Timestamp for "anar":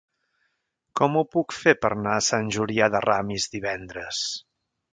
1.97-2.15